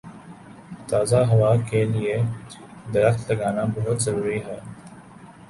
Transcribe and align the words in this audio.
تازہ 0.89 1.15
ہوا 1.29 1.51
کے 1.69 1.83
لیے 1.85 2.15
درخت 2.93 3.31
لگانا 3.31 3.63
بہت 3.75 4.01
ضروری 4.01 4.39
ہے 4.45 4.59